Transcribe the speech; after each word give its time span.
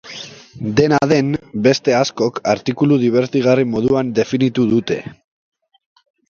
Dena 0.77 0.97
den, 1.11 1.27
beste 1.67 1.93
askok 1.97 2.39
artikulu 2.53 2.97
dibertigarri 3.03 3.67
moduan 3.75 4.11
definitu 4.21 4.67
dute. 4.73 4.99